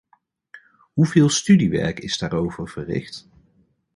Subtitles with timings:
[0.93, 3.27] Hoeveel studiewerk is daarover verricht?